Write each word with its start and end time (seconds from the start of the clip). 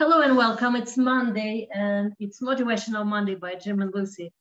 Hello 0.00 0.22
and 0.22 0.34
welcome. 0.34 0.76
It's 0.76 0.96
Monday 0.96 1.68
and 1.74 2.14
it's 2.18 2.40
Motivational 2.40 3.04
Monday 3.04 3.34
by 3.34 3.56
Jim 3.56 3.82
and 3.82 3.92
Lucy. 3.94 4.32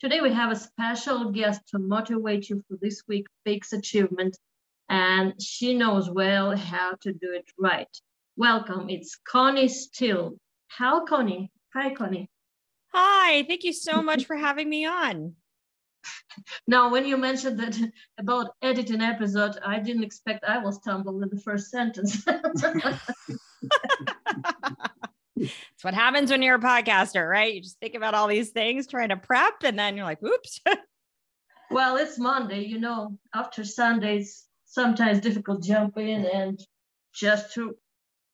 Today 0.00 0.22
we 0.22 0.32
have 0.32 0.50
a 0.50 0.56
special 0.56 1.30
guest 1.30 1.60
to 1.68 1.78
motivate 1.78 2.48
you 2.48 2.62
for 2.66 2.78
this 2.80 3.02
week's 3.06 3.30
big 3.44 3.62
achievement 3.74 4.38
and 4.88 5.34
she 5.38 5.74
knows 5.74 6.08
well 6.08 6.56
how 6.56 6.94
to 7.02 7.12
do 7.12 7.30
it 7.30 7.44
right. 7.58 7.94
Welcome. 8.38 8.88
It's 8.88 9.18
Connie 9.28 9.68
Steele. 9.68 10.38
How 10.68 11.04
Connie? 11.04 11.52
Hi 11.74 11.92
Connie. 11.92 12.30
Hi, 12.94 13.44
thank 13.46 13.64
you 13.64 13.74
so 13.74 14.02
much 14.02 14.24
for 14.24 14.36
having 14.36 14.70
me 14.70 14.86
on. 14.86 15.34
Now, 16.66 16.90
when 16.90 17.04
you 17.04 17.18
mentioned 17.18 17.60
that 17.60 17.78
about 18.18 18.52
editing 18.62 19.02
episode, 19.02 19.58
I 19.62 19.78
didn't 19.78 20.04
expect 20.04 20.42
I 20.42 20.56
will 20.56 20.72
stumble 20.72 21.22
in 21.22 21.28
the 21.28 21.40
first 21.42 21.70
sentence. 21.70 22.24
It's 25.82 25.84
what 25.84 25.94
happens 25.94 26.30
when 26.30 26.42
you're 26.42 26.54
a 26.54 26.60
podcaster, 26.60 27.28
right? 27.28 27.54
You 27.54 27.60
just 27.60 27.80
think 27.80 27.96
about 27.96 28.14
all 28.14 28.28
these 28.28 28.50
things 28.50 28.86
trying 28.86 29.08
to 29.08 29.16
prep, 29.16 29.64
and 29.64 29.76
then 29.76 29.96
you're 29.96 30.04
like, 30.04 30.22
oops. 30.22 30.60
well, 31.72 31.96
it's 31.96 32.20
Monday, 32.20 32.60
you 32.60 32.78
know, 32.78 33.18
after 33.34 33.64
Sundays, 33.64 34.44
sometimes 34.64 35.18
difficult 35.18 35.64
jump 35.64 35.98
in 35.98 36.24
and 36.24 36.60
just 37.12 37.54
to 37.54 37.74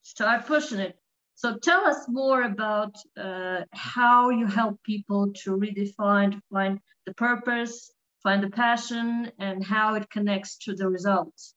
start 0.03 0.45
pushing 0.45 0.79
it. 0.79 0.98
So 1.37 1.56
tell 1.56 1.87
us 1.87 2.05
more 2.06 2.42
about 2.42 2.95
uh, 3.19 3.61
how 3.73 4.28
you 4.28 4.45
help 4.45 4.83
people 4.83 5.33
to 5.45 5.56
redefine, 5.56 6.33
to 6.33 6.42
find 6.53 6.80
the 7.06 7.15
purpose, 7.15 7.91
find 8.23 8.42
the 8.42 8.51
passion, 8.51 9.33
and 9.39 9.65
how 9.65 9.95
it 9.95 10.11
connects 10.11 10.59
to 10.67 10.75
the 10.75 10.87
results. 10.87 11.55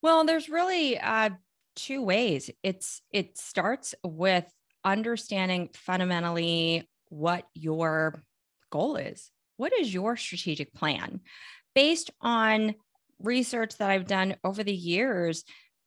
Well, 0.00 0.24
there's 0.24 0.48
really 0.48 0.96
uh, 0.96 1.30
two 1.74 2.02
ways. 2.02 2.50
It's 2.62 3.00
it 3.10 3.38
starts 3.38 3.94
with 4.02 4.44
understanding 4.84 5.70
fundamentally 5.74 6.88
what 7.08 7.44
your 7.54 8.22
goal 8.70 8.96
is. 8.96 9.30
What 9.56 9.72
is 9.72 9.92
your 9.92 10.16
strategic 10.16 10.74
plan? 10.74 11.20
Based 11.74 12.10
on 12.20 12.74
research 13.20 13.78
that 13.78 13.90
I've 13.90 14.06
done 14.06 14.36
over 14.44 14.62
the 14.62 14.74
years, 14.74 15.44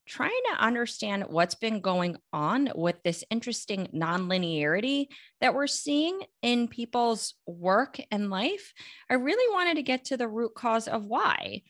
trying 0.08 0.40
to 0.52 0.64
understand 0.64 1.26
what's 1.28 1.56
been 1.56 1.82
going 1.82 2.16
on 2.32 2.72
with 2.76 2.96
this 3.04 3.26
interesting 3.30 3.90
nonlinearity 3.94 5.08
that 5.42 5.54
we're 5.54 5.68
seeing 5.68 6.20
in 6.42 6.70
people's 6.70 7.34
work 7.46 8.00
and 8.10 8.30
life, 8.30 8.74
I 9.10 9.16
really 9.16 9.54
wanted 9.54 9.76
to 9.76 9.84
get 9.84 10.06
to 10.06 10.18
the 10.18 10.28
root 10.28 10.56
cause 10.56 10.88
of 10.88 11.06
why. 11.06 11.64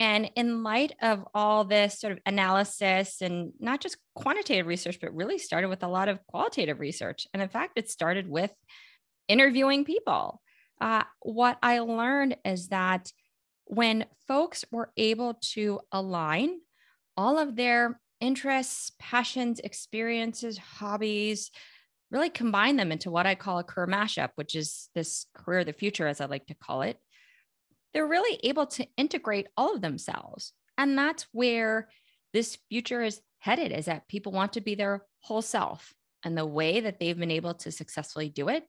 And 0.00 0.30
in 0.34 0.62
light 0.64 0.94
of 1.00 1.24
all 1.32 1.64
this 1.64 2.00
sort 2.00 2.12
of 2.12 2.18
analysis 2.26 3.20
and 3.20 3.52
not 3.60 3.80
just 3.80 3.98
quantitative 4.14 4.66
research, 4.66 4.98
but 5.00 5.14
really 5.14 5.38
started 5.38 5.68
with 5.68 5.82
a 5.84 5.88
lot 5.88 6.08
of 6.08 6.24
qualitative 6.26 6.80
research. 6.80 7.26
And 7.32 7.42
in 7.42 7.48
fact, 7.48 7.74
it 7.76 7.88
started 7.88 8.28
with 8.28 8.52
interviewing 9.28 9.84
people. 9.84 10.40
Uh, 10.80 11.04
what 11.20 11.58
I 11.62 11.78
learned 11.78 12.36
is 12.44 12.68
that 12.68 13.12
when 13.66 14.06
folks 14.26 14.64
were 14.72 14.90
able 14.96 15.34
to 15.54 15.80
align 15.92 16.58
all 17.16 17.38
of 17.38 17.54
their 17.54 18.00
interests, 18.20 18.92
passions, 18.98 19.60
experiences, 19.60 20.58
hobbies, 20.58 21.50
really 22.10 22.30
combine 22.30 22.76
them 22.76 22.92
into 22.92 23.10
what 23.10 23.26
I 23.26 23.34
call 23.34 23.58
a 23.58 23.64
career 23.64 23.86
mashup, 23.86 24.30
which 24.34 24.54
is 24.54 24.88
this 24.94 25.26
career 25.34 25.60
of 25.60 25.66
the 25.66 25.72
future, 25.72 26.06
as 26.06 26.20
I 26.20 26.26
like 26.26 26.46
to 26.46 26.54
call 26.54 26.82
it, 26.82 26.98
they're 27.92 28.06
really 28.06 28.38
able 28.42 28.66
to 28.66 28.86
integrate 28.96 29.48
all 29.56 29.74
of 29.74 29.80
themselves. 29.80 30.52
And 30.78 30.96
that's 30.96 31.26
where 31.32 31.88
this 32.32 32.58
future 32.68 33.02
is 33.02 33.20
headed 33.38 33.72
is 33.72 33.86
that 33.86 34.08
people 34.08 34.32
want 34.32 34.54
to 34.54 34.60
be 34.60 34.74
their 34.74 35.04
whole 35.20 35.42
self. 35.42 35.92
And 36.24 36.38
the 36.38 36.46
way 36.46 36.80
that 36.80 37.00
they've 37.00 37.18
been 37.18 37.30
able 37.30 37.54
to 37.54 37.72
successfully 37.72 38.28
do 38.28 38.48
it 38.48 38.64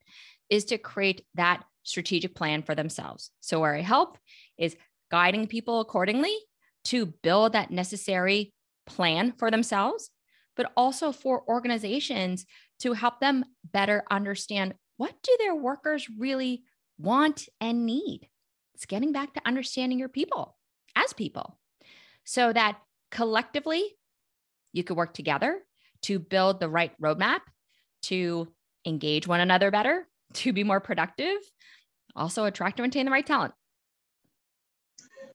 is 0.50 0.66
to 0.66 0.78
create 0.78 1.26
that 1.36 1.64
strategic 1.84 2.36
plan 2.36 2.64
for 2.64 2.76
themselves. 2.76 3.30
So, 3.42 3.60
where 3.60 3.76
I 3.76 3.82
help 3.82 4.18
is 4.58 4.76
guiding 5.12 5.48
people 5.48 5.80
accordingly 5.80 6.36
to 6.86 7.06
build 7.06 7.54
that 7.54 7.72
necessary 7.72 8.54
plan 8.88 9.34
for 9.38 9.52
themselves, 9.52 10.10
but 10.56 10.72
also 10.76 11.12
for 11.12 11.48
organizations 11.48 12.46
to 12.80 12.94
help 12.94 13.20
them 13.20 13.46
better 13.72 14.04
understand 14.10 14.74
what 14.98 15.14
do 15.22 15.36
their 15.40 15.56
workers 15.56 16.08
really 16.18 16.64
want 16.98 17.48
and 17.62 17.86
need 17.86 18.28
it's 18.84 18.90
getting 18.90 19.14
back 19.14 19.34
to 19.34 19.42
understanding 19.46 19.98
your 19.98 20.10
people 20.10 20.58
as 20.98 21.14
people 21.14 21.58
so 22.26 22.52
that 22.52 22.78
collectively 23.12 23.82
you 24.74 24.84
could 24.84 24.98
work 24.98 25.14
together 25.14 25.60
to 26.02 26.20
build 26.20 26.60
the 26.60 26.68
right 26.68 26.92
roadmap 27.02 27.40
to 28.02 28.52
engage 28.86 29.26
one 29.26 29.40
another 29.40 29.72
better, 29.72 30.06
to 30.34 30.52
be 30.52 30.66
more 30.66 30.82
productive, 30.82 31.38
also 32.14 32.44
attract 32.44 32.78
and 32.80 32.88
retain 32.88 33.06
the 33.06 33.12
right 33.12 33.26
talent. 33.26 33.54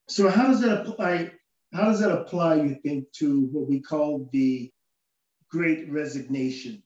So 0.09 0.29
how 0.29 0.49
does 0.49 0.61
that 0.61 0.87
apply? 0.87 1.31
How 1.73 1.85
does 1.85 2.01
that 2.01 2.13
apply, 2.13 2.57
you 2.57 2.77
think, 2.83 3.11
to 3.15 3.49
what 3.51 3.67
we 3.67 3.81
call 3.81 4.29
the 4.31 4.71
great 5.51 5.91
resignation, 5.91 6.83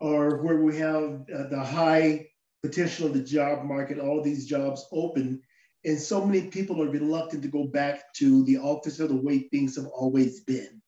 or 0.00 0.42
where 0.42 0.62
we 0.62 0.76
have 0.76 1.24
uh, 1.34 1.48
the 1.48 1.62
high 1.62 2.26
potential 2.62 3.06
of 3.06 3.14
the 3.14 3.22
job 3.22 3.64
market, 3.64 3.98
all 3.98 4.22
these 4.22 4.46
jobs 4.46 4.86
open, 4.92 5.42
and 5.84 5.98
so 5.98 6.24
many 6.24 6.48
people 6.48 6.82
are 6.82 6.90
reluctant 6.90 7.42
to 7.42 7.48
go 7.48 7.64
back 7.64 8.12
to 8.14 8.44
the 8.44 8.58
office 8.58 9.00
or 9.00 9.06
the 9.06 9.16
way 9.16 9.40
things 9.40 9.76
have 9.76 9.86
always 9.86 10.40
been. 10.40 10.82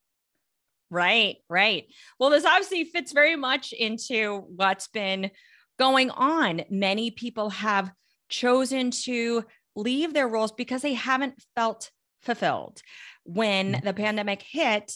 Right, 0.90 1.36
right. 1.48 1.84
Well, 2.18 2.30
this 2.30 2.44
obviously 2.44 2.84
fits 2.84 3.12
very 3.12 3.36
much 3.36 3.72
into 3.72 4.44
what's 4.56 4.88
been 4.88 5.30
going 5.78 6.10
on. 6.10 6.62
Many 6.68 7.12
people 7.12 7.50
have 7.50 7.92
chosen 8.28 8.90
to 8.90 9.44
leave 9.76 10.12
their 10.12 10.28
roles 10.28 10.52
because 10.52 10.82
they 10.82 10.94
haven't 10.94 11.34
felt 11.54 11.90
fulfilled. 12.22 12.82
When 13.24 13.74
mm. 13.74 13.84
the 13.84 13.94
pandemic 13.94 14.42
hit, 14.42 14.92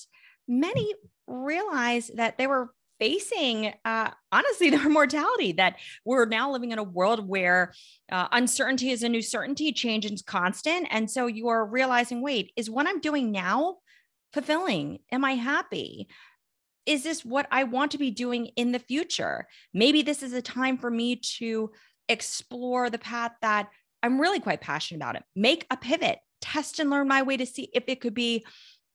many 0.49 0.95
realized 1.29 2.17
that 2.17 2.39
they 2.39 2.49
were 2.49 2.74
facing 2.99 3.73
uh, 3.85 4.11
honestly 4.33 4.71
their 4.71 4.89
mortality 4.89 5.53
that 5.53 5.77
we're 6.05 6.27
now 6.27 6.51
living 6.51 6.73
in 6.73 6.79
a 6.79 6.85
world 6.85 7.29
where 7.29 7.73
uh, 8.11 8.29
uncertainty 8.33 8.91
is 8.91 9.03
a 9.03 9.09
new 9.09 9.23
certainty 9.23 9.73
change 9.73 10.05
is 10.05 10.23
constant 10.23 10.87
and 10.91 11.11
so 11.11 11.27
you 11.27 11.49
are 11.49 11.67
realizing 11.67 12.23
wait 12.23 12.53
is 12.57 12.71
what 12.71 12.87
i'm 12.87 13.01
doing 13.01 13.33
now 13.33 13.77
fulfilling? 14.35 14.99
Am 15.13 15.25
i 15.25 15.33
happy? 15.33 16.09
Is 16.85 17.03
this 17.05 17.25
what 17.25 17.47
i 17.51 17.65
want 17.65 17.93
to 17.93 17.99
be 17.99 18.11
doing 18.11 18.47
in 18.57 18.73
the 18.73 18.79
future? 18.79 19.47
Maybe 19.73 20.03
this 20.03 20.23
is 20.23 20.35
a 20.35 20.43
time 20.43 20.77
for 20.77 20.91
me 20.91 21.17
to 21.39 21.71
explore 22.09 22.91
the 22.91 22.99
path 22.99 23.33
that 23.41 23.71
i'm 24.03 24.21
really 24.21 24.41
quite 24.41 24.61
passionate 24.61 24.99
about 24.99 25.17
it. 25.17 25.23
Make 25.35 25.67
a 25.71 25.77
pivot 25.77 26.19
test 26.43 26.79
and 26.79 26.91
learn 26.91 27.09
my 27.09 27.23
way 27.23 27.39
to 27.39 27.47
see 27.47 27.71
if 27.73 27.85
it 27.87 28.03
could 28.03 28.13
be 28.13 28.45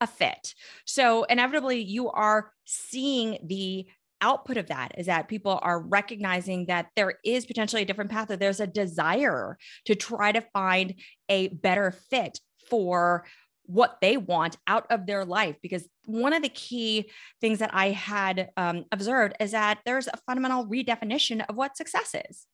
a 0.00 0.06
fit. 0.06 0.54
So 0.84 1.24
inevitably 1.24 1.82
you 1.82 2.10
are 2.10 2.52
seeing 2.64 3.38
the 3.44 3.86
output 4.20 4.56
of 4.56 4.66
that 4.66 4.92
is 4.98 5.06
that 5.06 5.28
people 5.28 5.58
are 5.62 5.80
recognizing 5.80 6.66
that 6.66 6.88
there 6.96 7.14
is 7.24 7.46
potentially 7.46 7.82
a 7.82 7.86
different 7.86 8.10
path, 8.10 8.28
that 8.28 8.40
there's 8.40 8.60
a 8.60 8.66
desire 8.66 9.56
to 9.86 9.94
try 9.94 10.32
to 10.32 10.42
find 10.52 10.94
a 11.28 11.48
better 11.48 11.90
fit 12.10 12.38
for 12.68 13.24
what 13.64 13.98
they 14.00 14.16
want 14.16 14.56
out 14.66 14.86
of 14.90 15.06
their 15.06 15.24
life. 15.24 15.56
Because 15.62 15.88
one 16.04 16.32
of 16.32 16.42
the 16.42 16.48
key 16.48 17.10
things 17.40 17.60
that 17.60 17.70
I 17.72 17.90
had 17.90 18.50
um, 18.56 18.84
observed 18.90 19.34
is 19.40 19.52
that 19.52 19.78
there's 19.86 20.08
a 20.08 20.16
fundamental 20.26 20.66
redefinition 20.66 21.44
of 21.48 21.56
what 21.56 21.76
success 21.76 22.14
is. 22.28 22.46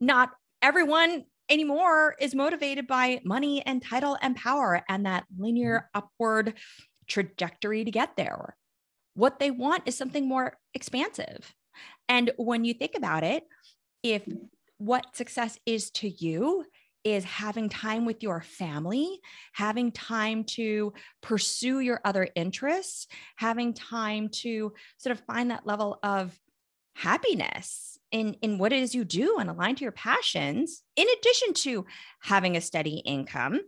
Not 0.00 0.30
everyone 0.62 1.24
anymore 1.48 2.14
is 2.20 2.34
motivated 2.34 2.86
by 2.86 3.20
money 3.24 3.64
and 3.66 3.82
title 3.82 4.16
and 4.20 4.36
power 4.36 4.82
and 4.88 5.06
that 5.06 5.24
linear 5.38 5.88
mm-hmm. 5.94 5.98
upward 5.98 6.54
trajectory 7.06 7.84
to 7.84 7.90
get 7.90 8.16
there. 8.16 8.56
What 9.14 9.38
they 9.38 9.50
want 9.50 9.84
is 9.86 9.96
something 9.96 10.26
more 10.26 10.56
expansive. 10.74 11.54
And 12.08 12.30
when 12.36 12.64
you 12.64 12.74
think 12.74 12.92
about 12.96 13.24
it, 13.24 13.44
if 14.02 14.22
what 14.78 15.16
success 15.16 15.58
is 15.66 15.90
to 15.92 16.08
you 16.08 16.64
is 17.04 17.24
having 17.24 17.68
time 17.68 18.06
with 18.06 18.22
your 18.22 18.40
family, 18.40 19.20
having 19.52 19.92
time 19.92 20.44
to 20.44 20.92
pursue 21.22 21.80
your 21.80 22.00
other 22.04 22.26
interests, 22.34 23.06
having 23.36 23.74
time 23.74 24.30
to 24.30 24.72
sort 24.96 25.16
of 25.16 25.24
find 25.26 25.50
that 25.50 25.66
level 25.66 25.98
of 26.02 26.36
happiness 26.94 27.93
in, 28.14 28.34
in 28.42 28.58
what 28.58 28.72
it 28.72 28.80
is 28.80 28.94
you 28.94 29.04
do 29.04 29.38
and 29.40 29.50
align 29.50 29.74
to 29.74 29.82
your 29.82 29.90
passions, 29.90 30.84
in 30.94 31.06
addition 31.18 31.52
to 31.52 31.84
having 32.20 32.56
a 32.56 32.60
steady 32.60 33.02
income, 33.04 33.60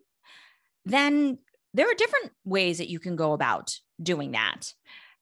then 0.85 1.39
there 1.75 1.91
are 1.91 1.95
different 1.95 2.31
ways 2.45 2.79
that 2.79 2.89
you 2.89 3.01
can 3.01 3.17
go 3.17 3.33
about 3.33 3.77
doing 4.01 4.31
that. 4.31 4.73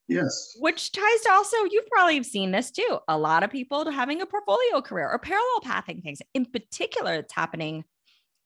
Yes. 0.07 0.55
Which 0.59 0.91
ties 0.91 1.21
to 1.21 1.31
also, 1.31 1.57
you've 1.71 1.87
probably 1.87 2.21
seen 2.21 2.51
this 2.51 2.69
too. 2.69 2.99
A 3.07 3.17
lot 3.17 3.41
of 3.41 3.49
people 3.49 3.89
having 3.89 4.21
a 4.21 4.27
portfolio 4.27 4.79
career 4.81 5.09
or 5.09 5.17
parallel 5.17 5.61
pathing 5.63 6.03
things. 6.03 6.21
In 6.35 6.45
particular, 6.45 7.15
it's 7.15 7.33
happening 7.33 7.83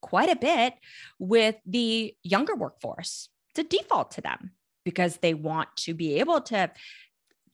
quite 0.01 0.29
a 0.29 0.37
bit 0.37 0.75
with 1.19 1.57
the 1.65 2.15
younger 2.23 2.55
workforce. 2.55 3.27
It's 3.49 3.59
a 3.59 3.77
default 3.77 4.11
to 4.11 4.21
them 4.21 4.51
because 4.85 5.17
they 5.17 5.33
want 5.33 5.67
to 5.79 5.93
be 5.93 6.19
able 6.19 6.39
to 6.39 6.71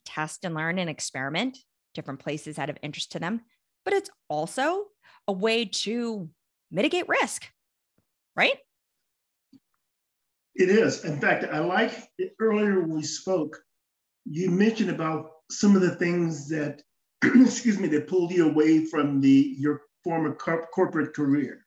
test 0.05 0.45
and 0.45 0.53
learn 0.53 0.77
and 0.77 0.91
experiment 0.91 1.57
different 1.95 2.19
places 2.19 2.59
out 2.59 2.69
of 2.69 2.77
interest 2.83 3.11
to 3.13 3.19
them, 3.19 3.41
but 3.83 3.93
it's 3.93 4.09
also 4.29 4.85
a 5.27 5.33
way 5.33 5.65
to 5.65 6.29
mitigate 6.71 7.07
risk, 7.07 7.51
right? 8.35 8.57
It 10.55 10.69
is. 10.69 11.03
In 11.03 11.19
fact, 11.19 11.45
I 11.51 11.59
like 11.59 11.91
earlier 12.39 12.81
we 12.81 13.03
spoke, 13.03 13.57
you 14.25 14.49
mentioned 14.49 14.89
about 14.89 15.31
some 15.51 15.75
of 15.75 15.81
the 15.81 15.95
things 15.95 16.47
that, 16.49 16.81
excuse 17.23 17.79
me, 17.79 17.87
that 17.89 18.07
pulled 18.07 18.31
you 18.31 18.49
away 18.49 18.85
from 18.85 19.21
the 19.21 19.55
your 19.57 19.81
former 20.03 20.33
corporate 20.33 21.13
career. 21.13 21.65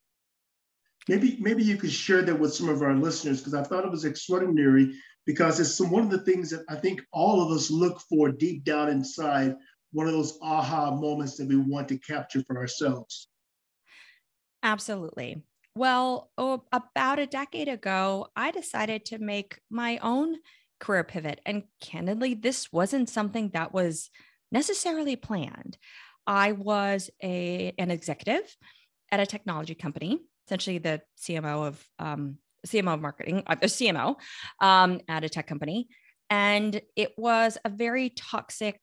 Maybe, 1.09 1.39
maybe 1.41 1.65
you 1.65 1.77
could 1.77 1.91
share 1.91 2.23
that 2.23 2.39
with 2.39 2.55
some 2.55 2.69
of 2.69 2.83
our 2.83 2.95
listeners 2.95 3.39
because 3.39 3.55
I 3.55 3.63
thought 3.63 3.85
it 3.85 3.91
was 3.91 4.05
extraordinary 4.05 4.95
because 5.27 5.59
it's 5.59 5.75
some, 5.75 5.91
one 5.91 6.05
of 6.05 6.11
the 6.11 6.21
things 6.21 6.51
that 6.51 6.65
I 6.69 6.77
think 6.77 7.03
all 7.13 7.43
of 7.43 7.51
us 7.51 7.71
look 7.71 8.01
for 8.09 8.31
deep 8.31 8.65
down 8.65 8.89
inside, 8.89 9.57
one 9.93 10.07
of 10.07 10.13
those 10.13 10.39
aha 10.43 10.91
moments 10.91 11.37
that 11.37 11.49
we 11.49 11.57
want 11.57 11.89
to 11.89 11.99
capture 11.99 12.43
for 12.47 12.57
ourselves. 12.57 13.29
Absolutely. 14.63 15.43
Well, 15.75 16.31
oh, 16.37 16.65
about 16.73 17.19
a 17.19 17.27
decade 17.27 17.69
ago, 17.69 18.29
I 18.35 18.51
decided 18.51 19.05
to 19.07 19.19
make 19.19 19.61
my 19.71 19.99
own 19.99 20.37
career 20.81 21.05
pivot. 21.05 21.41
And 21.47 21.65
candidly, 21.81 22.35
this 22.35 22.73
wasn't 22.73 23.09
something 23.09 23.51
that 23.51 23.73
was 23.73 24.11
necessarily 24.51 25.17
planned. 25.17 25.79
I 26.27 26.53
was 26.53 27.11
a, 27.23 27.73
an 27.79 27.91
executive 27.91 28.57
at 29.11 29.21
a 29.21 29.27
technology 29.27 29.75
company, 29.75 30.21
essentially 30.47 30.79
the 30.79 31.01
CMO 31.21 31.69
of 31.69 31.89
um, 31.99 32.39
CMO 32.67 32.95
of 32.95 33.01
marketing, 33.01 33.43
uh, 33.47 33.57
CMO 33.57 34.17
um, 34.61 35.01
at 35.09 35.25
a 35.25 35.29
tech 35.29 35.47
company. 35.47 35.89
And 36.31 36.81
it 36.97 37.13
was 37.17 37.57
a 37.65 37.71
very 37.71 38.11
toxic 38.11 38.81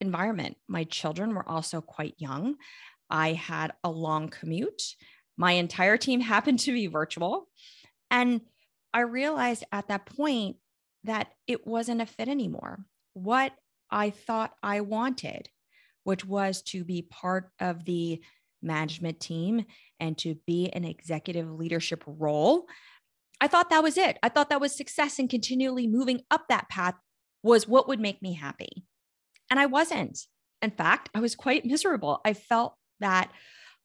environment. 0.00 0.56
My 0.68 0.84
children 0.84 1.34
were 1.34 1.48
also 1.48 1.80
quite 1.80 2.14
young. 2.18 2.56
I 3.10 3.32
had 3.32 3.72
a 3.84 3.90
long 3.90 4.28
commute. 4.28 4.94
My 5.36 5.52
entire 5.52 5.96
team 5.96 6.20
happened 6.34 6.60
to 6.60 6.72
be 6.72 6.86
virtual. 6.86 7.48
And 8.10 8.42
I 8.92 9.00
realized 9.00 9.64
at 9.72 9.88
that 9.88 10.06
point 10.06 10.56
that 11.04 11.28
it 11.46 11.66
wasn't 11.66 12.00
a 12.00 12.06
fit 12.06 12.28
anymore. 12.28 12.84
What 13.14 13.52
I 13.90 14.10
thought 14.10 14.54
I 14.62 14.80
wanted, 14.80 15.48
which 16.04 16.24
was 16.24 16.62
to 16.62 16.84
be 16.84 17.02
part 17.02 17.50
of 17.60 17.84
the 17.84 18.20
management 18.62 19.20
team 19.20 19.64
and 20.00 20.16
to 20.18 20.36
be 20.46 20.68
an 20.70 20.84
executive 20.84 21.50
leadership 21.50 22.02
role. 22.06 22.66
I 23.40 23.48
thought 23.48 23.70
that 23.70 23.82
was 23.82 23.96
it. 23.96 24.18
I 24.22 24.28
thought 24.28 24.50
that 24.50 24.60
was 24.60 24.76
success 24.76 25.18
and 25.18 25.30
continually 25.30 25.86
moving 25.86 26.22
up 26.30 26.48
that 26.48 26.68
path 26.68 26.94
was 27.42 27.68
what 27.68 27.86
would 27.88 28.00
make 28.00 28.22
me 28.22 28.34
happy. 28.34 28.84
And 29.50 29.60
I 29.60 29.66
wasn't. 29.66 30.18
In 30.62 30.70
fact, 30.70 31.10
I 31.14 31.20
was 31.20 31.34
quite 31.34 31.64
miserable. 31.64 32.20
I 32.24 32.32
felt 32.32 32.74
that 33.00 33.30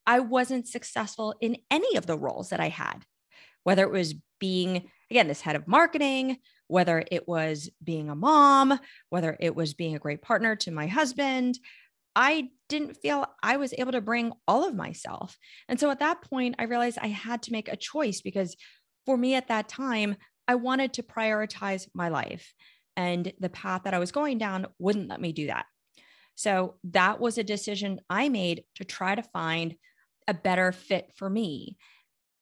I 0.06 0.20
wasn't 0.20 0.68
successful 0.68 1.36
in 1.42 1.58
any 1.70 1.96
of 1.96 2.06
the 2.06 2.18
roles 2.18 2.50
that 2.50 2.60
I 2.60 2.70
had, 2.70 3.06
whether 3.64 3.84
it 3.84 3.92
was 3.92 4.16
being, 4.40 4.90
again, 5.10 5.28
this 5.28 5.42
head 5.42 5.56
of 5.56 5.68
marketing, 5.68 6.38
whether 6.68 7.04
it 7.12 7.28
was 7.28 7.70
being 7.84 8.10
a 8.10 8.16
mom, 8.16 8.80
whether 9.10 9.38
it 9.40 9.56
was 9.56 9.74
being 9.74 9.96
a 9.96 10.00
great 10.00 10.22
partner 10.22 10.56
to 10.56 10.72
my 10.72 10.88
husband. 10.88 11.60
I 12.16 12.50
didn't 12.70 12.98
feel 12.98 13.26
I 13.44 13.58
was 13.58 13.74
able 13.78 13.92
to 13.92 14.02
bring 14.02 14.34
all 14.48 14.68
of 14.68 14.76
myself. 14.76 15.38
And 15.70 15.80
so 15.80 15.92
at 15.92 16.00
that 16.00 16.22
point, 16.22 16.56
I 16.60 16.64
realized 16.64 16.98
I 17.00 17.08
had 17.08 17.44
to 17.44 17.52
make 17.52 17.68
a 17.68 17.78
choice 17.78 18.22
because 18.22 18.56
for 19.06 19.18
me 19.18 19.36
at 19.36 19.50
that 19.50 19.70
time, 19.70 20.16
I 20.48 20.56
wanted 20.56 20.94
to 20.94 21.04
prioritize 21.04 21.88
my 21.94 22.10
life. 22.10 22.54
And 22.98 23.32
the 23.40 23.50
path 23.50 23.84
that 23.84 23.94
I 23.94 24.00
was 24.00 24.12
going 24.12 24.38
down 24.38 24.68
wouldn't 24.80 25.10
let 25.10 25.22
me 25.22 25.32
do 25.32 25.48
that. 25.48 25.66
So 26.36 26.76
that 26.86 27.20
was 27.20 27.38
a 27.38 27.44
decision 27.44 28.00
I 28.10 28.30
made 28.30 28.64
to 28.76 28.84
try 28.84 29.16
to 29.16 29.24
find 29.24 29.76
a 30.28 30.34
better 30.34 30.72
fit 30.72 31.12
for 31.16 31.30
me. 31.30 31.78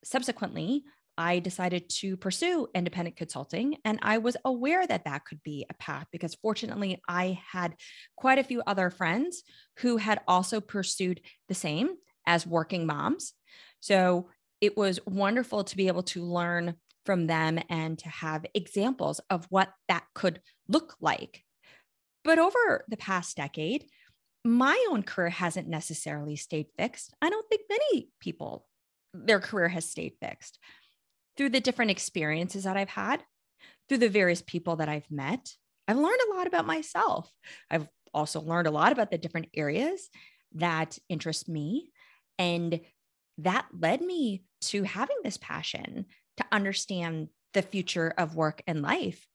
Subsequently, 0.04 0.84
I 1.18 1.40
decided 1.40 1.90
to 1.98 2.16
pursue 2.16 2.68
independent 2.74 3.18
consulting. 3.18 3.76
And 3.84 4.00
I 4.02 4.20
was 4.20 4.38
aware 4.46 4.88
that 4.88 5.04
that 5.04 5.26
could 5.26 5.44
be 5.44 5.66
a 5.70 5.74
path 5.74 6.08
because 6.14 6.36
fortunately, 6.36 7.02
I 7.10 7.42
had 7.52 7.76
quite 8.16 8.40
a 8.40 8.44
few 8.44 8.62
other 8.66 8.90
friends 8.90 9.44
who 9.80 9.98
had 9.98 10.22
also 10.30 10.62
pursued 10.62 11.20
the 11.50 11.56
same 11.56 11.90
as 12.26 12.48
working 12.48 12.86
moms. 12.86 13.34
So 13.82 14.30
it 14.62 14.78
was 14.78 15.00
wonderful 15.06 15.66
to 15.66 15.76
be 15.76 15.88
able 15.88 16.04
to 16.04 16.24
learn 16.24 16.76
from 17.06 17.28
them 17.28 17.60
and 17.70 17.98
to 18.00 18.10
have 18.10 18.46
examples 18.54 19.20
of 19.30 19.46
what 19.50 19.72
that 19.88 20.06
could 20.14 20.42
look 20.68 20.96
like. 21.00 21.44
But 22.24 22.40
over 22.40 22.86
the 22.88 22.98
past 22.98 23.38
decade, 23.38 23.86
my 24.46 24.86
own 24.92 25.04
career 25.04 25.30
hasn't 25.30 25.68
necessarily 25.68 26.36
stayed 26.36 26.68
fixed. 26.78 27.14
I 27.22 27.30
don't 27.30 27.48
think 27.50 27.62
many 27.70 28.10
people, 28.20 28.66
their 29.14 29.40
career 29.40 29.68
has 29.70 29.90
stayed 29.90 30.14
fixed. 30.22 30.60
Through 31.38 31.50
the 31.50 31.62
different 31.62 31.92
experiences 31.92 32.66
that 32.66 32.78
I've 32.78 32.90
had, 32.90 33.24
through 33.88 34.00
the 34.00 34.10
various 34.10 34.42
people 34.42 34.78
that 34.78 34.90
I've 34.90 35.10
met, 35.10 35.50
I've 35.88 35.98
learned 35.98 36.20
a 36.30 36.36
lot 36.36 36.48
about 36.48 36.68
myself. 36.68 37.32
I've 37.72 37.88
also 38.14 38.42
learned 38.42 38.68
a 38.68 38.72
lot 38.72 38.92
about 38.92 39.12
the 39.12 39.18
different 39.18 39.48
areas 39.56 40.10
that 40.54 40.98
interest 41.10 41.50
me. 41.50 41.92
And 42.38 42.82
that 43.40 43.68
led 43.78 44.02
me 44.02 44.44
to 44.62 44.84
having 44.84 45.18
this 45.24 45.38
passion 45.38 46.06
to 46.40 46.46
understand 46.52 47.30
the 47.54 47.62
future 47.62 48.14
of 48.18 48.36
work 48.36 48.62
and 48.66 48.82
life. 48.82 49.28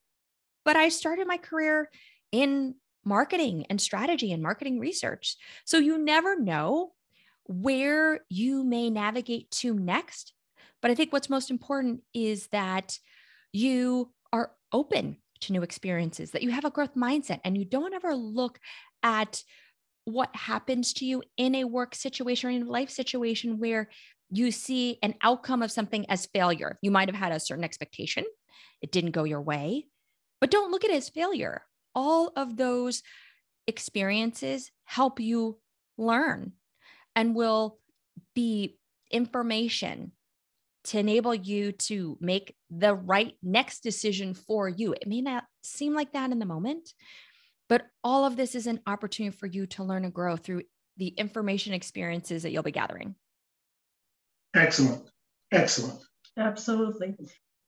But 0.63 0.75
I 0.75 0.89
started 0.89 1.27
my 1.27 1.37
career 1.37 1.89
in 2.31 2.75
marketing 3.03 3.65
and 3.69 3.79
strategy 3.79 4.31
and 4.31 4.41
marketing 4.41 4.79
research. 4.79 5.37
So 5.63 5.77
you 5.77 5.97
never 5.97 6.39
know 6.39 6.93
where 7.45 8.21
you 8.29 8.63
may 8.63 8.89
navigate 8.89 9.51
to 9.51 9.73
next. 9.75 10.33
But 10.81 10.89
I 10.91 10.95
think 10.95 11.13
what's 11.13 11.29
most 11.29 11.51
important 11.51 12.01
is 12.13 12.47
that 12.47 12.97
you 13.51 14.11
are 14.33 14.51
open 14.73 15.17
to 15.41 15.53
new 15.53 15.61
experiences, 15.61 16.31
that 16.31 16.41
you 16.41 16.49
have 16.49 16.65
a 16.65 16.71
growth 16.71 16.95
mindset 16.95 17.41
and 17.43 17.55
you 17.57 17.65
don't 17.65 17.93
ever 17.93 18.15
look 18.15 18.59
at 19.03 19.43
what 20.05 20.35
happens 20.35 20.93
to 20.93 21.05
you 21.05 21.23
in 21.37 21.55
a 21.55 21.63
work 21.63 21.95
situation 21.95 22.49
or 22.49 22.53
in 22.53 22.63
a 22.63 22.71
life 22.71 22.89
situation 22.89 23.59
where 23.59 23.89
you 24.37 24.51
see 24.51 24.97
an 25.01 25.15
outcome 25.21 25.61
of 25.61 25.71
something 25.71 26.05
as 26.09 26.27
failure. 26.27 26.77
You 26.81 26.91
might 26.91 27.09
have 27.09 27.15
had 27.15 27.31
a 27.31 27.39
certain 27.39 27.63
expectation, 27.63 28.25
it 28.81 28.91
didn't 28.91 29.11
go 29.11 29.23
your 29.23 29.41
way, 29.41 29.85
but 30.41 30.51
don't 30.51 30.71
look 30.71 30.83
at 30.83 30.91
it 30.91 30.97
as 30.97 31.09
failure 31.09 31.63
all 31.95 32.31
of 32.35 32.57
those 32.57 33.01
experiences 33.67 34.69
help 34.83 35.19
you 35.19 35.57
learn 35.97 36.51
and 37.15 37.33
will 37.33 37.79
be 38.35 38.77
information 39.09 40.11
to 40.83 40.99
enable 40.99 41.33
you 41.33 41.71
to 41.71 42.17
make 42.19 42.55
the 42.69 42.93
right 42.93 43.33
next 43.41 43.79
decision 43.79 44.35
for 44.35 44.69
you. 44.69 44.93
It 44.93 45.07
may 45.07 45.21
not 45.21 45.45
seem 45.63 45.95
like 45.95 46.13
that 46.13 46.31
in 46.31 46.37
the 46.37 46.45
moment, 46.45 46.93
but 47.67 47.87
all 48.03 48.25
of 48.25 48.35
this 48.35 48.53
is 48.53 48.67
an 48.67 48.81
opportunity 48.85 49.35
for 49.35 49.47
you 49.47 49.65
to 49.67 49.83
learn 49.83 50.03
and 50.03 50.13
grow 50.13 50.35
through 50.35 50.63
the 50.97 51.07
information 51.07 51.73
experiences 51.73 52.43
that 52.43 52.51
you'll 52.51 52.61
be 52.61 52.71
gathering. 52.71 53.15
Excellent. 54.55 55.09
Excellent. 55.51 56.01
Absolutely. 56.37 57.15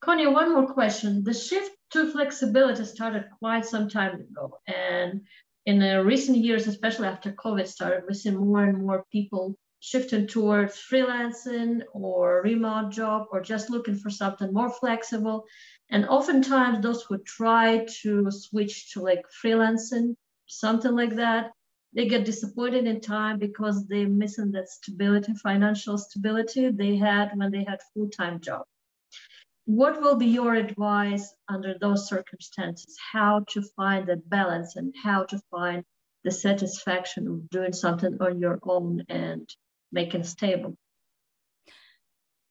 Connie, 0.00 0.26
one 0.26 0.52
more 0.54 0.72
question. 0.72 1.22
The 1.22 1.34
shift 1.34 1.70
to 1.90 2.10
flexibility 2.10 2.84
started 2.84 3.26
quite 3.38 3.64
some 3.64 3.88
time 3.88 4.20
ago. 4.20 4.58
And 4.66 5.22
in 5.66 5.78
the 5.78 6.04
recent 6.04 6.38
years, 6.38 6.66
especially 6.66 7.08
after 7.08 7.32
COVID 7.32 7.66
started, 7.66 8.04
we 8.08 8.14
see 8.14 8.30
more 8.30 8.64
and 8.64 8.86
more 8.86 9.04
people 9.12 9.54
shifting 9.80 10.26
towards 10.26 10.74
freelancing 10.90 11.82
or 11.92 12.42
remote 12.42 12.90
job 12.90 13.26
or 13.30 13.40
just 13.40 13.70
looking 13.70 13.96
for 13.96 14.10
something 14.10 14.52
more 14.52 14.70
flexible. 14.70 15.44
And 15.90 16.06
oftentimes 16.06 16.82
those 16.82 17.02
who 17.02 17.18
try 17.18 17.86
to 18.02 18.30
switch 18.30 18.92
to 18.92 19.00
like 19.00 19.22
freelancing, 19.42 20.16
something 20.46 20.92
like 20.92 21.16
that, 21.16 21.52
they 21.94 22.06
get 22.06 22.24
disappointed 22.24 22.86
in 22.86 23.00
time 23.00 23.38
because 23.38 23.86
they're 23.86 24.08
missing 24.08 24.52
that 24.52 24.68
stability, 24.68 25.34
financial 25.34 25.98
stability 25.98 26.70
they 26.70 26.96
had 26.96 27.30
when 27.34 27.50
they 27.50 27.64
had 27.64 27.80
full-time 27.94 28.40
job. 28.40 28.64
What 29.64 30.00
will 30.00 30.16
be 30.16 30.26
your 30.26 30.54
advice 30.54 31.34
under 31.48 31.76
those 31.78 32.08
circumstances? 32.08 32.96
How 33.12 33.44
to 33.50 33.62
find 33.76 34.06
that 34.08 34.28
balance 34.28 34.76
and 34.76 34.94
how 35.02 35.24
to 35.24 35.40
find 35.50 35.84
the 36.24 36.30
satisfaction 36.30 37.28
of 37.28 37.50
doing 37.50 37.72
something 37.72 38.16
on 38.20 38.40
your 38.40 38.58
own 38.62 39.04
and 39.08 39.48
making 39.92 40.24
stable 40.24 40.76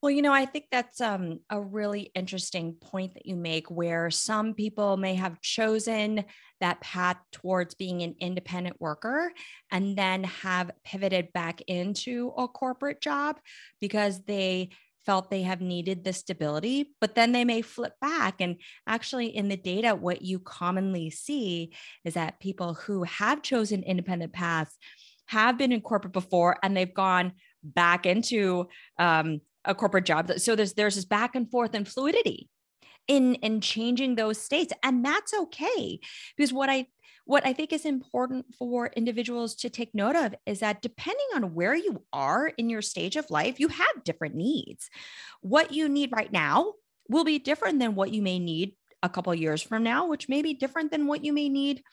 well, 0.01 0.11
you 0.11 0.21
know, 0.21 0.33
I 0.33 0.45
think 0.45 0.65
that's 0.71 1.01
um, 1.01 1.39
a 1.49 1.59
really 1.59 2.11
interesting 2.13 2.75
point 2.79 3.15
that 3.15 3.25
you 3.25 3.35
make, 3.35 3.71
where 3.71 4.11
some 4.11 4.53
people 4.53 4.95
may 4.95 5.15
have 5.15 5.41
chosen 5.41 6.23
that 6.61 6.81
path 6.81 7.17
towards 7.31 7.73
being 7.73 8.03
an 8.03 8.15
independent 8.19 8.79
worker 8.79 9.31
and 9.71 9.97
then 9.97 10.23
have 10.23 10.71
pivoted 10.83 11.33
back 11.33 11.61
into 11.67 12.31
a 12.37 12.47
corporate 12.47 13.01
job 13.01 13.39
because 13.81 14.23
they 14.25 14.69
felt 15.03 15.31
they 15.31 15.43
have 15.43 15.61
needed 15.61 16.03
the 16.03 16.13
stability, 16.13 16.93
but 16.99 17.15
then 17.15 17.31
they 17.31 17.45
may 17.45 17.61
flip 17.61 17.93
back. 18.01 18.41
And 18.41 18.57
actually, 18.85 19.35
in 19.35 19.47
the 19.47 19.57
data, 19.57 19.95
what 19.95 20.21
you 20.21 20.37
commonly 20.37 21.09
see 21.09 21.73
is 22.03 22.15
that 22.15 22.39
people 22.39 22.73
who 22.75 23.03
have 23.03 23.41
chosen 23.41 23.83
independent 23.83 24.33
paths 24.33 24.77
have 25.27 25.57
been 25.57 25.71
in 25.71 25.81
corporate 25.81 26.13
before 26.13 26.57
and 26.61 26.75
they've 26.75 26.93
gone 26.93 27.31
back 27.63 28.05
into 28.05 28.67
um, 28.99 29.41
a 29.67 29.75
corporate 29.75 30.05
job. 30.05 30.31
So 30.37 30.55
there's 30.55 30.73
there's 30.73 30.95
this 30.95 31.05
back 31.05 31.35
and 31.35 31.49
forth 31.49 31.75
and 31.75 31.87
fluidity 31.87 32.49
in 33.07 33.35
in 33.35 33.61
changing 33.61 34.15
those 34.15 34.41
states, 34.41 34.73
and 34.81 35.05
that's 35.05 35.33
okay 35.33 35.99
because 36.35 36.51
what 36.51 36.69
I 36.69 36.87
what 37.25 37.45
I 37.45 37.51
think 37.51 37.73
is 37.73 37.85
important 37.85 38.55
for 38.57 38.87
individuals 38.87 39.55
to 39.55 39.69
take 39.69 39.93
note 39.93 40.15
of 40.15 40.33
is 40.45 40.61
that 40.61 40.81
depending 40.81 41.27
on 41.35 41.53
where 41.53 41.75
you 41.75 42.03
are 42.13 42.47
in 42.47 42.69
your 42.69 42.81
stage 42.81 43.17
of 43.17 43.29
life, 43.29 43.59
you 43.59 43.67
have 43.67 44.03
different 44.05 44.33
needs. 44.33 44.89
What 45.41 45.73
you 45.73 45.89
need 45.89 46.11
right 46.13 46.31
now 46.31 46.73
will 47.09 47.25
be 47.25 47.37
different 47.37 47.79
than 47.79 47.95
what 47.95 48.13
you 48.13 48.21
may 48.21 48.39
need 48.39 48.75
a 49.03 49.09
couple 49.09 49.35
years 49.35 49.61
from 49.61 49.83
now, 49.83 50.07
which 50.07 50.29
may 50.29 50.41
be 50.41 50.53
different 50.53 50.89
than 50.89 51.05
what 51.05 51.23
you 51.23 51.33
may 51.33 51.49
need 51.49 51.83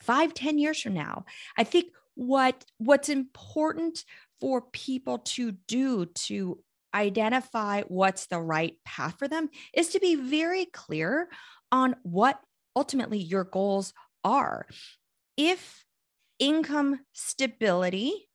five, 0.00 0.34
ten 0.34 0.58
years 0.58 0.80
from 0.80 0.94
now. 0.94 1.24
I 1.56 1.64
think 1.64 1.86
what 2.14 2.64
what's 2.78 3.08
important 3.08 4.04
for 4.40 4.60
people 4.60 5.18
to 5.18 5.52
do 5.52 6.06
to 6.06 6.58
identify 6.94 7.82
what's 7.82 8.26
the 8.26 8.40
right 8.40 8.74
path 8.84 9.16
for 9.18 9.28
them 9.28 9.48
is 9.74 9.90
to 9.90 10.00
be 10.00 10.14
very 10.14 10.66
clear 10.66 11.28
on 11.72 11.96
what 12.02 12.40
ultimately 12.76 13.18
your 13.18 13.44
goals 13.44 13.92
are. 14.24 14.66
If 15.36 15.84
income 16.38 17.00
stability 17.12 18.28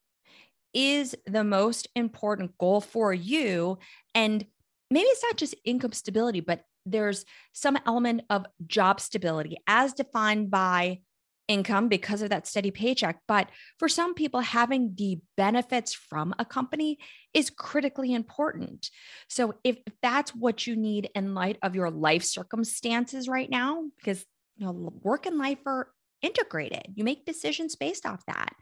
is 0.74 1.16
the 1.26 1.44
most 1.44 1.88
important 1.96 2.58
goal 2.58 2.82
for 2.82 3.14
you, 3.14 3.78
and 4.14 4.46
maybe 4.92 5.06
it's 5.06 5.24
not 5.24 5.38
just 5.38 5.56
income 5.64 5.94
stability, 5.94 6.42
but 6.42 6.62
there's 6.86 7.26
some 7.54 7.78
element 7.86 8.22
of 8.30 8.46
job 8.68 9.00
stability 9.00 9.58
as 9.68 9.94
defined 9.94 10.52
by 10.52 11.00
income 11.48 11.88
because 11.88 12.22
of 12.22 12.30
that 12.30 12.48
steady 12.48 12.72
paycheck. 12.72 13.20
But 13.28 13.50
for 13.78 13.88
some 13.88 14.14
people, 14.14 14.40
having 14.40 14.94
the 14.96 15.20
benefits 15.38 15.94
from 15.94 16.34
a 16.40 16.46
company 16.46 16.98
is 17.34 17.50
critically 17.50 18.14
important. 18.14 18.90
So 19.30 19.56
if 19.64 19.78
that's 20.02 20.34
what 20.34 20.66
you 20.66 20.76
need 20.76 21.10
in 21.16 21.34
light 21.34 21.58
of 21.62 21.76
your 21.76 21.92
life 21.92 22.24
circumstances 22.24 23.28
right 23.28 23.50
now, 23.50 23.84
because 23.98 24.26
you 24.58 24.66
know 24.66 24.94
work 25.04 25.26
and 25.26 25.38
life 25.38 25.60
are 25.66 25.90
integrated, 26.22 26.94
you 26.96 27.04
make 27.04 27.26
decisions 27.26 27.76
based 27.76 28.06
off 28.06 28.26
that. 28.28 28.54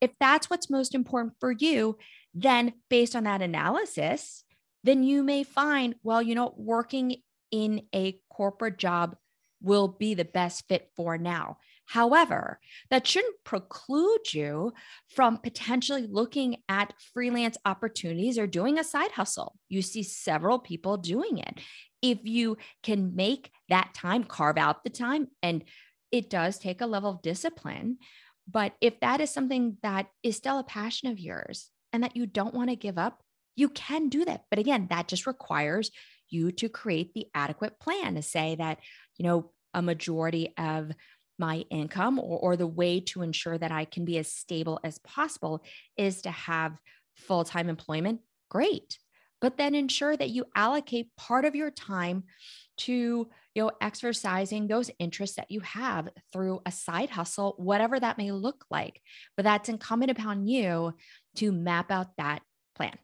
If 0.00 0.12
that's 0.20 0.50
what's 0.50 0.70
most 0.70 0.94
important 0.94 1.34
for 1.40 1.52
you, 1.52 1.96
then 2.34 2.74
based 2.90 3.16
on 3.16 3.24
that 3.24 3.42
analysis, 3.42 4.44
then 4.84 5.02
you 5.02 5.22
may 5.22 5.42
find, 5.42 5.94
well, 6.02 6.22
you 6.22 6.34
know, 6.34 6.54
working 6.56 7.16
in 7.50 7.82
a 7.94 8.20
corporate 8.30 8.78
job 8.78 9.16
will 9.62 9.88
be 9.88 10.14
the 10.14 10.24
best 10.24 10.64
fit 10.68 10.90
for 10.96 11.16
now. 11.18 11.56
However, 11.86 12.58
that 12.90 13.06
shouldn't 13.06 13.44
preclude 13.44 14.34
you 14.34 14.72
from 15.08 15.38
potentially 15.38 16.06
looking 16.06 16.56
at 16.68 16.92
freelance 17.14 17.56
opportunities 17.64 18.38
or 18.38 18.46
doing 18.46 18.78
a 18.78 18.84
side 18.84 19.12
hustle. 19.12 19.56
You 19.68 19.82
see 19.82 20.02
several 20.02 20.58
people 20.58 20.96
doing 20.96 21.38
it. 21.38 21.60
If 22.02 22.18
you 22.24 22.58
can 22.82 23.14
make 23.14 23.50
that 23.68 23.94
time, 23.94 24.24
carve 24.24 24.58
out 24.58 24.84
the 24.84 24.90
time, 24.90 25.28
and 25.42 25.64
it 26.10 26.28
does 26.28 26.58
take 26.58 26.80
a 26.80 26.86
level 26.86 27.10
of 27.10 27.22
discipline. 27.22 27.98
But 28.50 28.74
if 28.80 29.00
that 29.00 29.20
is 29.20 29.30
something 29.30 29.76
that 29.82 30.06
is 30.22 30.36
still 30.36 30.58
a 30.58 30.64
passion 30.64 31.10
of 31.10 31.18
yours 31.18 31.70
and 31.92 32.02
that 32.02 32.16
you 32.16 32.26
don't 32.26 32.54
want 32.54 32.70
to 32.70 32.76
give 32.76 32.98
up, 32.98 33.22
you 33.54 33.68
can 33.68 34.08
do 34.08 34.24
that. 34.24 34.44
But 34.50 34.58
again, 34.58 34.88
that 34.90 35.08
just 35.08 35.26
requires 35.26 35.90
you 36.28 36.52
to 36.52 36.68
create 36.68 37.14
the 37.14 37.26
adequate 37.34 37.78
plan 37.80 38.16
to 38.16 38.22
say 38.22 38.56
that, 38.56 38.78
you 39.16 39.24
know, 39.24 39.52
a 39.72 39.82
majority 39.82 40.54
of 40.58 40.90
my 41.38 41.64
income 41.70 42.18
or, 42.18 42.38
or 42.38 42.56
the 42.56 42.66
way 42.66 43.00
to 43.00 43.22
ensure 43.22 43.56
that 43.58 43.72
I 43.72 43.84
can 43.84 44.04
be 44.04 44.18
as 44.18 44.30
stable 44.30 44.80
as 44.84 44.98
possible 44.98 45.62
is 45.96 46.22
to 46.22 46.30
have 46.30 46.78
full 47.14 47.44
time 47.44 47.68
employment, 47.68 48.20
great. 48.50 48.98
But 49.40 49.58
then 49.58 49.74
ensure 49.74 50.16
that 50.16 50.30
you 50.30 50.46
allocate 50.54 51.14
part 51.16 51.44
of 51.44 51.54
your 51.54 51.70
time 51.70 52.24
to 52.78 53.28
you 53.54 53.62
know 53.62 53.70
exercising 53.80 54.66
those 54.66 54.90
interests 54.98 55.36
that 55.36 55.50
you 55.50 55.60
have 55.60 56.08
through 56.32 56.60
a 56.66 56.70
side 56.70 57.10
hustle 57.10 57.54
whatever 57.58 57.98
that 57.98 58.18
may 58.18 58.30
look 58.32 58.64
like. 58.70 59.00
But 59.36 59.44
that's 59.44 59.68
incumbent 59.68 60.10
upon 60.10 60.46
you 60.46 60.94
to 61.36 61.52
map 61.52 61.90
out 61.90 62.08
that 62.18 62.42
plan. 62.74 62.98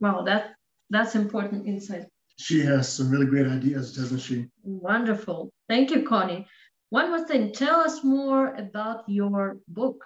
Wow 0.00 0.22
that 0.22 0.54
that's 0.90 1.14
important 1.14 1.66
insight 1.66 2.06
she 2.36 2.60
has 2.60 2.92
some 2.92 3.10
really 3.10 3.26
great 3.26 3.46
ideas, 3.46 3.96
doesn't 3.96 4.18
she? 4.18 4.48
Wonderful. 4.62 5.52
Thank 5.68 5.90
you, 5.90 6.02
Connie. 6.02 6.46
One 6.90 7.08
more 7.08 7.26
thing, 7.26 7.52
tell 7.52 7.80
us 7.80 8.04
more 8.04 8.54
about 8.54 9.08
your 9.08 9.58
book. 9.68 10.04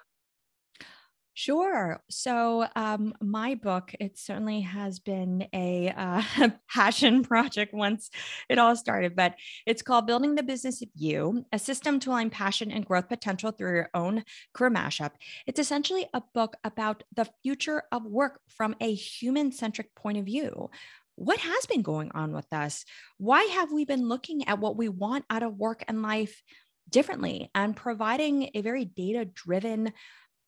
Sure. 1.39 2.01
So, 2.09 2.67
um, 2.77 3.13
my 3.21 3.57
book, 3.57 3.95
it 4.01 4.17
certainly 4.17 4.63
has 4.63 4.99
been 5.01 5.47
a 5.53 5.93
uh, 5.95 6.23
passion 6.71 7.23
project 7.23 7.75
once 7.75 8.09
it 8.49 8.59
all 8.59 8.75
started, 8.75 9.15
but 9.15 9.35
it's 9.67 9.83
called 9.83 10.07
Building 10.07 10.35
the 10.35 10.43
Business 10.43 10.81
of 10.81 10.89
You 10.95 11.45
A 11.53 11.59
System 11.59 12.01
to 12.01 12.11
Align 12.11 12.31
Passion 12.31 12.71
and 12.71 12.87
Growth 12.87 13.11
Potential 13.11 13.51
Through 13.51 13.75
Your 13.75 13.91
Own 13.93 14.25
Career 14.55 14.71
Mashup. 14.71 15.11
It's 15.47 15.61
essentially 15.61 16.07
a 16.15 16.23
book 16.33 16.57
about 16.65 17.03
the 17.15 17.29
future 17.43 17.83
of 17.93 18.07
work 18.07 18.41
from 18.49 18.75
a 18.81 18.95
human 18.95 19.53
centric 19.53 19.95
point 19.95 20.17
of 20.17 20.25
view 20.25 20.71
what 21.17 21.39
has 21.39 21.67
been 21.67 21.83
going 21.83 22.11
on 22.15 22.33
with 22.33 22.53
us? 22.53 22.85
Why 23.19 23.43
have 23.45 23.73
we 23.73 23.85
been 23.85 24.09
looking 24.09 24.47
at 24.49 24.59
what 24.59 24.77
we 24.77 24.89
want 24.89 25.25
out 25.29 25.43
of 25.43 25.57
work 25.57 25.85
and 25.89 26.03
life 26.03 26.43
differently 26.89 27.51
and 27.55 27.75
providing 27.75 28.51
a 28.55 28.61
very 28.61 28.85
data 28.85 29.25
driven 29.25 29.93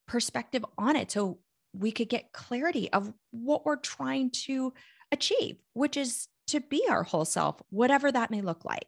perspective 0.07 0.65
on 0.77 0.95
it 0.95 1.11
so 1.11 1.39
we 1.73 1.91
could 1.91 2.09
get 2.09 2.31
clarity 2.31 2.91
of 2.93 3.11
what 3.31 3.65
we're 3.65 3.75
trying 3.75 4.31
to 4.31 4.73
achieve, 5.11 5.57
which 5.73 5.97
is 5.97 6.27
to 6.47 6.59
be 6.59 6.83
our 6.89 7.03
whole 7.03 7.25
self, 7.25 7.61
whatever 7.69 8.11
that 8.11 8.31
may 8.31 8.41
look 8.41 8.65
like. 8.65 8.87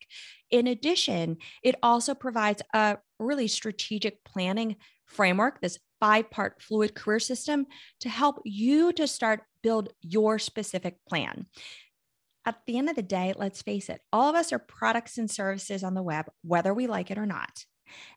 In 0.49 0.67
addition, 0.67 1.37
it 1.63 1.75
also 1.83 2.15
provides 2.15 2.61
a 2.73 2.97
really 3.19 3.47
strategic 3.47 4.23
planning 4.23 4.77
framework, 5.05 5.61
this 5.61 5.77
five 5.99 6.31
part 6.31 6.61
fluid 6.61 6.95
career 6.95 7.19
system 7.19 7.67
to 7.99 8.09
help 8.09 8.41
you 8.43 8.91
to 8.93 9.07
start 9.07 9.41
build 9.61 9.89
your 10.01 10.39
specific 10.39 10.97
plan. 11.07 11.45
At 12.45 12.57
the 12.65 12.77
end 12.77 12.89
of 12.89 12.95
the 12.95 13.03
day, 13.03 13.33
let's 13.35 13.61
face 13.61 13.89
it, 13.89 14.01
all 14.11 14.29
of 14.29 14.35
us 14.35 14.51
are 14.51 14.59
products 14.59 15.17
and 15.17 15.29
services 15.29 15.83
on 15.83 15.93
the 15.93 16.01
web, 16.01 16.25
whether 16.43 16.73
we 16.73 16.87
like 16.87 17.11
it 17.11 17.17
or 17.17 17.25
not. 17.25 17.65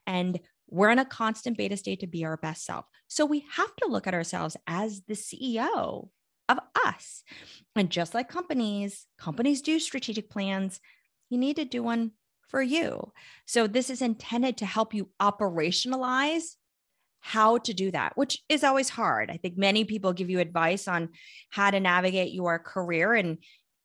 And 0.06 0.40
we're 0.68 0.90
in 0.90 0.98
a 0.98 1.04
constant 1.04 1.58
beta 1.58 1.76
state 1.76 2.00
to 2.00 2.06
be 2.06 2.24
our 2.24 2.36
best 2.36 2.64
self. 2.64 2.86
So 3.08 3.26
we 3.26 3.44
have 3.52 3.74
to 3.76 3.88
look 3.88 4.06
at 4.06 4.14
ourselves 4.14 4.56
as 4.66 5.02
the 5.06 5.14
CEO 5.14 6.08
of 6.48 6.58
us. 6.86 7.22
And 7.76 7.90
just 7.90 8.14
like 8.14 8.28
companies, 8.28 9.06
companies 9.18 9.62
do 9.62 9.78
strategic 9.78 10.30
plans, 10.30 10.80
you 11.28 11.38
need 11.38 11.56
to 11.56 11.64
do 11.64 11.82
one 11.82 12.12
for 12.48 12.62
you. 12.62 13.12
So 13.46 13.66
this 13.66 13.90
is 13.90 14.02
intended 14.02 14.56
to 14.58 14.66
help 14.66 14.94
you 14.94 15.10
operationalize 15.20 16.56
how 17.26 17.56
to 17.56 17.72
do 17.72 17.90
that, 17.90 18.12
which 18.18 18.42
is 18.50 18.62
always 18.62 18.90
hard. 18.90 19.30
I 19.30 19.38
think 19.38 19.56
many 19.56 19.86
people 19.86 20.12
give 20.12 20.28
you 20.28 20.40
advice 20.40 20.86
on 20.86 21.08
how 21.48 21.70
to 21.70 21.80
navigate 21.80 22.34
your 22.34 22.58
career, 22.58 23.14
and 23.14 23.38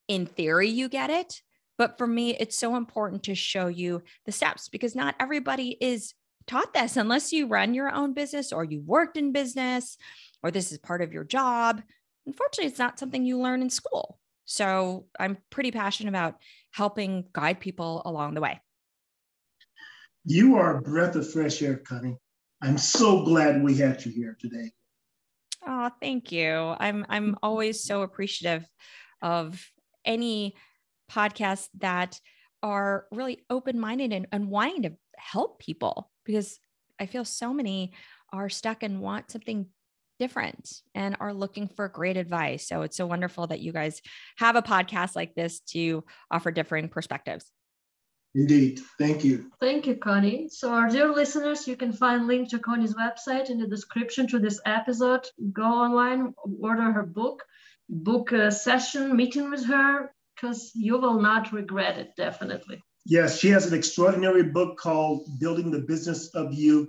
in 0.09 0.25
theory, 0.25 0.67
you 0.67 0.89
get 0.89 1.09
it. 1.09 1.41
But 1.77 1.97
for 1.97 2.05
me, 2.05 2.35
it's 2.35 2.57
so 2.57 2.75
important 2.75 3.23
to 3.23 3.35
show 3.35 3.67
you 3.67 4.03
the 4.25 4.33
steps 4.33 4.67
because 4.67 4.93
not 4.93 5.15
everybody 5.21 5.77
is 5.79 6.13
taught 6.47 6.73
this 6.73 6.97
unless 6.97 7.31
you 7.31 7.47
run 7.47 7.73
your 7.73 7.89
own 7.89 8.13
business 8.13 8.51
or 8.51 8.65
you 8.65 8.81
worked 8.81 9.15
in 9.15 9.31
business 9.31 9.97
or 10.43 10.51
this 10.51 10.73
is 10.73 10.77
part 10.77 11.01
of 11.01 11.13
your 11.13 11.23
job. 11.23 11.81
Unfortunately, 12.25 12.69
it's 12.69 12.77
not 12.77 12.99
something 12.99 13.23
you 13.23 13.39
learn 13.39 13.61
in 13.61 13.69
school. 13.69 14.19
So 14.43 15.05
I'm 15.17 15.37
pretty 15.49 15.71
passionate 15.71 16.09
about 16.09 16.35
helping 16.71 17.23
guide 17.31 17.61
people 17.61 18.01
along 18.03 18.33
the 18.33 18.41
way. 18.41 18.59
You 20.25 20.57
are 20.57 20.77
a 20.77 20.81
breath 20.81 21.15
of 21.15 21.31
fresh 21.31 21.61
air, 21.61 21.77
Connie. 21.77 22.17
I'm 22.61 22.77
so 22.77 23.23
glad 23.23 23.63
we 23.63 23.75
had 23.75 24.03
you 24.05 24.11
here 24.11 24.37
today. 24.39 24.71
Oh, 25.65 25.91
thank 26.01 26.31
you. 26.31 26.75
I'm 26.77 27.05
I'm 27.09 27.37
always 27.43 27.83
so 27.83 28.01
appreciative 28.01 28.65
of 29.21 29.63
any 30.05 30.55
podcasts 31.11 31.67
that 31.79 32.19
are 32.61 33.05
really 33.11 33.43
open-minded 33.49 34.11
and, 34.13 34.27
and 34.31 34.49
wanting 34.49 34.83
to 34.83 34.93
help 35.17 35.59
people 35.59 36.11
because 36.25 36.59
I 36.99 37.05
feel 37.05 37.25
so 37.25 37.53
many 37.53 37.93
are 38.31 38.49
stuck 38.49 38.83
and 38.83 39.01
want 39.01 39.31
something 39.31 39.67
different 40.19 40.81
and 40.93 41.15
are 41.19 41.33
looking 41.33 41.67
for 41.67 41.87
great 41.87 42.17
advice. 42.17 42.67
So 42.67 42.81
it's 42.81 42.97
so 42.97 43.07
wonderful 43.07 43.47
that 43.47 43.61
you 43.61 43.71
guys 43.71 44.01
have 44.37 44.57
a 44.57 44.61
podcast 44.61 45.15
like 45.15 45.33
this 45.33 45.61
to 45.71 46.03
offer 46.29 46.51
differing 46.51 46.89
perspectives. 46.89 47.49
Indeed. 48.35 48.79
Thank 48.99 49.23
you. 49.23 49.51
Thank 49.59 49.87
you, 49.87 49.95
Connie. 49.95 50.49
So, 50.49 50.71
our 50.71 50.87
dear 50.87 51.11
listeners, 51.11 51.67
you 51.67 51.75
can 51.75 51.91
find 51.91 52.27
link 52.27 52.49
to 52.49 52.59
Connie's 52.59 52.93
website 52.93 53.49
in 53.49 53.57
the 53.57 53.67
description 53.67 54.27
to 54.27 54.39
this 54.39 54.61
episode. 54.65 55.25
Go 55.51 55.63
online, 55.63 56.33
order 56.61 56.91
her 56.91 57.03
book. 57.03 57.43
book 57.89 58.31
a 58.31 58.51
session 58.51 59.15
meeting 59.15 59.49
with 59.49 59.65
her 59.65 60.13
because 60.35 60.71
you 60.75 60.99
will 60.99 61.19
not 61.19 61.51
regret 61.51 61.97
it, 61.97 62.11
definitely. 62.15 62.83
Yes, 63.05 63.39
she 63.39 63.49
has 63.49 63.65
an 63.65 63.73
extraordinary 63.73 64.43
book 64.43 64.77
called 64.77 65.25
Building 65.39 65.71
the 65.71 65.79
Business 65.79 66.29
of 66.35 66.53
You 66.53 66.87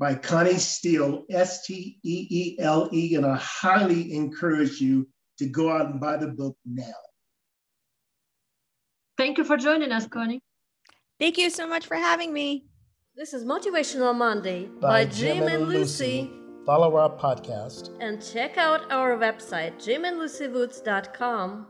by 0.00 0.16
Connie 0.16 0.58
Steele, 0.58 1.24
S 1.30 1.64
T 1.64 1.98
E 2.02 2.26
E 2.30 2.56
L 2.58 2.88
E, 2.92 3.14
and 3.14 3.24
I 3.24 3.36
highly 3.36 4.12
encourage 4.14 4.80
you 4.80 5.08
to 5.38 5.46
go 5.46 5.70
out 5.70 5.86
and 5.86 6.00
buy 6.00 6.16
the 6.16 6.28
book 6.28 6.56
now. 6.66 7.00
Thank 9.16 9.38
you 9.38 9.44
for 9.44 9.56
joining 9.56 9.92
us, 9.92 10.06
Connie. 10.08 10.40
Thank 11.20 11.36
you 11.36 11.50
so 11.50 11.68
much 11.68 11.86
for 11.86 11.96
having 11.96 12.32
me. 12.32 12.64
This 13.14 13.34
is 13.34 13.44
Motivational 13.44 14.16
Monday 14.16 14.64
by, 14.80 15.04
by 15.04 15.04
Jim, 15.04 15.36
Jim, 15.40 15.48
and 15.48 15.68
Lucy. 15.68 16.22
Lucy. 16.22 16.30
Follow 16.64 16.96
our 16.96 17.10
podcast 17.10 17.90
and 18.00 18.24
check 18.24 18.56
out 18.56 18.90
our 18.90 19.18
website, 19.18 19.74
jimandlucywoods.com 19.76 21.66